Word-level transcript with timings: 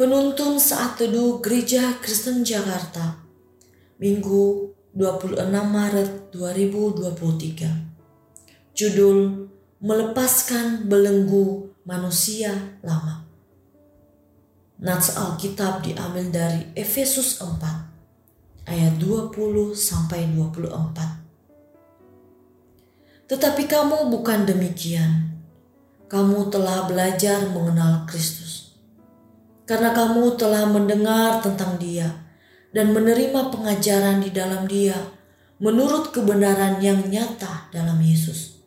Penuntun 0.00 0.56
Saat 0.56 0.96
Teduh 0.96 1.44
Gereja 1.44 2.00
Kristen 2.00 2.40
Jakarta 2.40 3.20
Minggu 4.00 4.72
26 4.96 5.36
Maret 5.44 6.32
2023 6.32 8.72
Judul 8.72 9.44
Melepaskan 9.84 10.88
Belenggu 10.88 11.76
Manusia 11.84 12.80
Lama. 12.80 13.28
Nats 14.80 15.20
Alkitab 15.20 15.84
diambil 15.84 16.32
dari 16.32 16.72
Efesus 16.72 17.36
4 17.44 18.72
ayat 18.72 18.96
20 18.96 19.36
sampai 19.76 20.32
24 20.32 23.28
Tetapi 23.28 23.62
kamu 23.68 24.08
bukan 24.08 24.48
demikian. 24.48 25.44
Kamu 26.08 26.48
telah 26.48 26.88
belajar 26.88 27.52
mengenal 27.52 28.08
Kristus 28.08 28.49
karena 29.70 29.94
kamu 29.94 30.34
telah 30.34 30.66
mendengar 30.66 31.38
tentang 31.38 31.78
Dia 31.78 32.10
dan 32.74 32.90
menerima 32.90 33.54
pengajaran 33.54 34.18
di 34.18 34.34
dalam 34.34 34.66
Dia 34.66 34.98
menurut 35.62 36.10
kebenaran 36.10 36.82
yang 36.82 37.06
nyata 37.06 37.70
dalam 37.70 38.02
Yesus, 38.02 38.58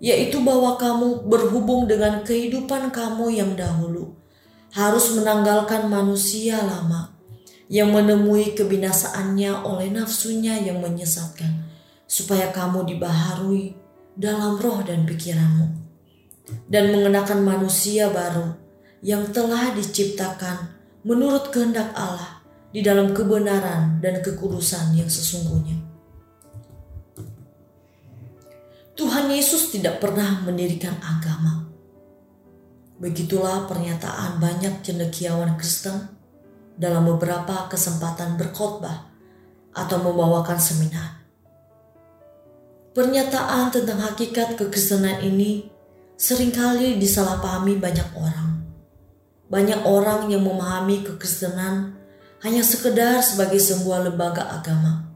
yaitu 0.00 0.40
bahwa 0.40 0.80
kamu 0.80 1.28
berhubung 1.28 1.84
dengan 1.84 2.24
kehidupan 2.24 2.96
kamu 2.96 3.28
yang 3.36 3.52
dahulu 3.60 4.16
harus 4.72 5.12
menanggalkan 5.12 5.84
manusia 5.92 6.64
lama 6.64 7.12
yang 7.68 7.92
menemui 7.92 8.56
kebinasaannya 8.56 9.68
oleh 9.68 9.92
nafsunya 9.92 10.64
yang 10.64 10.80
menyesatkan, 10.80 11.68
supaya 12.08 12.48
kamu 12.56 12.88
dibaharui 12.88 13.76
dalam 14.16 14.56
roh 14.56 14.80
dan 14.80 15.04
pikiranmu, 15.04 15.76
dan 16.72 16.88
mengenakan 16.88 17.44
manusia 17.44 18.08
baru 18.08 18.65
yang 19.04 19.28
telah 19.32 19.72
diciptakan 19.76 20.72
menurut 21.04 21.52
kehendak 21.52 21.92
Allah 21.92 22.42
di 22.72 22.84
dalam 22.84 23.16
kebenaran 23.16 24.00
dan 24.04 24.20
kekudusan 24.20 24.96
yang 24.96 25.08
sesungguhnya. 25.08 25.80
Tuhan 28.96 29.28
Yesus 29.28 29.76
tidak 29.76 30.00
pernah 30.00 30.40
mendirikan 30.44 30.96
agama. 31.04 31.68
Begitulah 32.96 33.68
pernyataan 33.68 34.40
banyak 34.40 34.80
cendekiawan 34.80 35.60
Kristen 35.60 36.16
dalam 36.80 37.04
beberapa 37.04 37.68
kesempatan 37.68 38.40
berkhotbah 38.40 39.12
atau 39.76 40.00
membawakan 40.00 40.56
seminar. 40.56 41.20
Pernyataan 42.96 43.68
tentang 43.68 44.00
hakikat 44.00 44.56
kekristenan 44.56 45.20
ini 45.20 45.68
sering 46.16 46.48
kali 46.48 46.96
disalahpahami 46.96 47.76
banyak 47.76 48.08
orang. 48.16 48.45
Banyak 49.46 49.86
orang 49.86 50.26
yang 50.26 50.42
memahami 50.42 51.06
kekristenan 51.06 51.94
hanya 52.42 52.66
sekedar 52.66 53.22
sebagai 53.22 53.62
sebuah 53.62 54.10
lembaga 54.10 54.42
agama. 54.50 55.06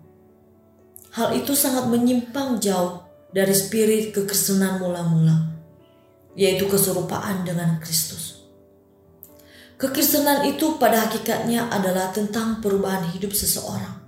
Hal 1.10 1.34
itu 1.34 1.58
sangat 1.58 1.90
menyimpang 1.90 2.62
jauh 2.62 3.02
dari 3.34 3.50
spirit 3.50 4.14
kekristenan 4.14 4.78
mula-mula, 4.78 5.50
yaitu 6.38 6.70
keserupaan 6.70 7.42
dengan 7.42 7.82
Kristus. 7.82 8.46
Kekristenan 9.74 10.46
itu 10.46 10.78
pada 10.78 11.08
hakikatnya 11.08 11.66
adalah 11.72 12.14
tentang 12.14 12.62
perubahan 12.62 13.10
hidup 13.10 13.34
seseorang. 13.34 13.98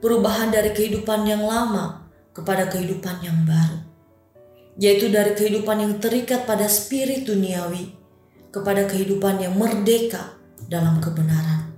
Perubahan 0.00 0.48
dari 0.48 0.72
kehidupan 0.72 1.28
yang 1.28 1.44
lama 1.44 2.08
kepada 2.32 2.70
kehidupan 2.72 3.20
yang 3.20 3.44
baru. 3.44 3.82
Yaitu 4.80 5.12
dari 5.12 5.36
kehidupan 5.36 5.82
yang 5.82 5.94
terikat 5.98 6.44
pada 6.48 6.68
spirit 6.68 7.26
duniawi 7.26 8.05
kepada 8.56 8.88
kehidupan 8.88 9.44
yang 9.44 9.52
merdeka 9.52 10.32
dalam 10.64 10.96
kebenaran. 11.04 11.68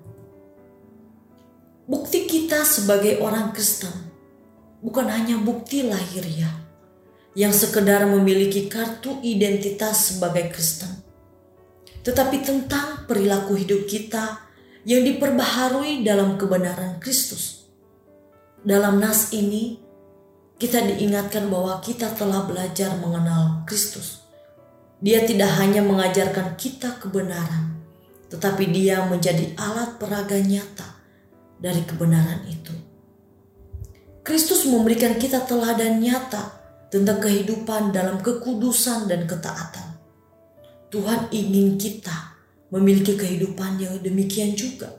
Bukti 1.91 2.31
kita 2.31 2.63
sebagai 2.63 3.19
orang 3.19 3.51
Kristen 3.51 3.91
bukan 4.79 5.11
hanya 5.11 5.35
bukti 5.43 5.83
lahiriah 5.83 6.55
yang 7.35 7.51
sekedar 7.51 8.07
memiliki 8.07 8.71
kartu 8.71 9.19
identitas 9.27 10.15
sebagai 10.15 10.55
Kristen, 10.55 11.03
tetapi 12.07 12.47
tentang 12.47 13.11
perilaku 13.11 13.59
hidup 13.59 13.91
kita 13.91 14.47
yang 14.87 15.03
diperbaharui 15.03 16.07
dalam 16.07 16.39
kebenaran 16.39 17.03
Kristus. 17.03 17.67
Dalam 18.63 18.99
nas 19.03 19.35
ini, 19.35 19.79
kita 20.59 20.83
diingatkan 20.83 21.47
bahwa 21.47 21.79
kita 21.83 22.11
telah 22.15 22.43
belajar 22.47 22.95
mengenal 22.99 23.63
Kristus 23.67 24.28
dia 24.99 25.23
tidak 25.23 25.55
hanya 25.63 25.79
mengajarkan 25.79 26.59
kita 26.59 26.99
kebenaran, 26.99 27.79
tetapi 28.27 28.67
dia 28.75 29.07
menjadi 29.07 29.55
alat 29.55 29.95
peraga 29.95 30.35
nyata 30.35 30.99
dari 31.63 31.87
kebenaran 31.87 32.43
itu. 32.51 32.75
Kristus 34.27 34.67
memberikan 34.67 35.15
kita 35.17 35.47
teladan 35.47 36.03
nyata 36.03 36.59
tentang 36.91 37.23
kehidupan 37.23 37.95
dalam 37.95 38.19
kekudusan 38.19 39.07
dan 39.07 39.25
ketaatan. 39.25 39.97
Tuhan 40.91 41.31
ingin 41.31 41.79
kita 41.79 42.37
memiliki 42.75 43.15
kehidupan 43.17 43.81
yang 43.81 43.95
demikian 44.03 44.53
juga. 44.59 44.93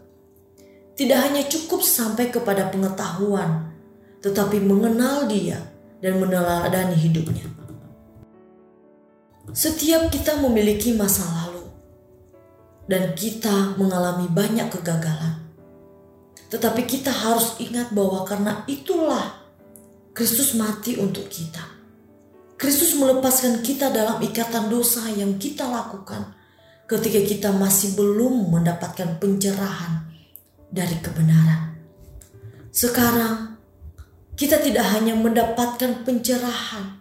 Tidak 0.95 1.19
hanya 1.19 1.43
cukup 1.45 1.83
sampai 1.83 2.31
kepada 2.31 2.71
pengetahuan, 2.71 3.73
tetapi 4.23 4.63
mengenal 4.63 5.27
Dia 5.27 5.59
dan 5.99 6.19
meneladani 6.23 6.95
hidupnya. 6.95 7.58
Setiap 9.53 10.13
kita 10.13 10.37
memiliki 10.37 10.93
masa 10.93 11.25
lalu, 11.25 11.65
dan 12.89 13.13
kita 13.13 13.77
mengalami 13.77 14.25
banyak 14.25 14.69
kegagalan. 14.73 15.45
Tetapi 16.49 16.81
kita 16.89 17.13
harus 17.13 17.61
ingat 17.61 17.93
bahwa 17.93 18.25
karena 18.25 18.65
itulah 18.65 19.45
Kristus 20.17 20.57
mati 20.57 20.97
untuk 20.97 21.29
kita. 21.29 21.61
Kristus 22.57 22.97
melepaskan 22.97 23.61
kita 23.61 23.93
dalam 23.93 24.19
ikatan 24.19 24.67
dosa 24.67 25.05
yang 25.13 25.38
kita 25.38 25.63
lakukan 25.69 26.33
ketika 26.89 27.21
kita 27.21 27.49
masih 27.53 27.93
belum 27.93 28.49
mendapatkan 28.49 29.21
pencerahan 29.21 30.09
dari 30.73 30.97
kebenaran. 30.99 31.77
Sekarang, 32.73 33.55
kita 34.33 34.57
tidak 34.59 34.89
hanya 34.97 35.13
mendapatkan 35.13 36.01
pencerahan, 36.01 36.99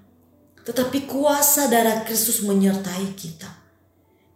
tetapi 0.69 1.09
kuasa 1.09 1.73
darah 1.73 2.05
Kristus 2.05 2.45
menyertai 2.45 3.17
kita. 3.17 3.49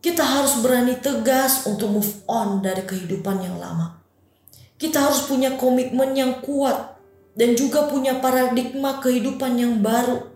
Kita 0.01 0.25
harus 0.25 0.65
berani 0.65 0.97
tegas 0.97 1.69
untuk 1.69 1.93
move 1.93 2.25
on 2.25 2.65
dari 2.65 2.89
kehidupan 2.89 3.45
yang 3.45 3.61
lama. 3.61 4.01
Kita 4.81 5.05
harus 5.05 5.29
punya 5.29 5.61
komitmen 5.61 6.17
yang 6.17 6.41
kuat 6.41 6.97
dan 7.37 7.53
juga 7.53 7.85
punya 7.85 8.17
paradigma 8.17 8.97
kehidupan 9.05 9.61
yang 9.61 9.85
baru. 9.85 10.33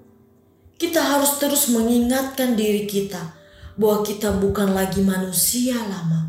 Kita 0.77 1.01
harus 1.01 1.41
terus 1.41 1.73
mengingatkan 1.73 2.61
diri 2.61 2.85
kita 2.85 3.33
bahwa 3.81 4.05
kita 4.05 4.37
bukan 4.37 4.77
lagi 4.77 5.01
manusia 5.01 5.81
lama, 5.81 6.29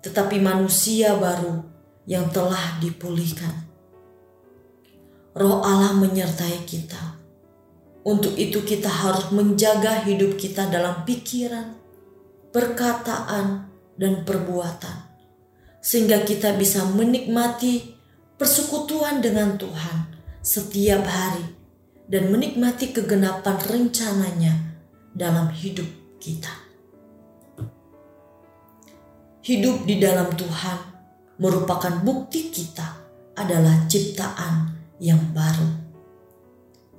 tetapi 0.00 0.40
manusia 0.40 1.12
baru 1.12 1.60
yang 2.08 2.32
telah 2.32 2.80
dipulihkan. 2.80 3.68
Roh 5.36 5.60
Allah 5.60 5.92
menyertai 5.92 6.64
kita 6.64 7.23
untuk 8.04 8.36
itu 8.36 8.60
kita 8.60 8.86
harus 8.86 9.32
menjaga 9.32 10.04
hidup 10.04 10.36
kita 10.36 10.68
dalam 10.68 11.08
pikiran, 11.08 11.72
perkataan, 12.52 13.72
dan 13.96 14.22
perbuatan. 14.28 15.16
Sehingga 15.80 16.24
kita 16.24 16.52
bisa 16.56 16.84
menikmati 16.84 17.96
persekutuan 18.36 19.24
dengan 19.24 19.56
Tuhan 19.56 20.12
setiap 20.44 21.04
hari 21.08 21.44
dan 22.04 22.28
menikmati 22.28 22.92
kegenapan 22.92 23.56
rencananya 23.64 24.54
dalam 25.16 25.48
hidup 25.48 25.88
kita. 26.20 26.52
Hidup 29.44 29.84
di 29.84 30.00
dalam 30.00 30.32
Tuhan 30.32 30.78
merupakan 31.36 32.00
bukti 32.00 32.48
kita 32.48 32.96
adalah 33.36 33.84
ciptaan 33.88 34.72
yang 35.00 35.20
baru. 35.36 35.83